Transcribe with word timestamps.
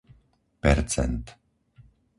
percent 0.63 1.23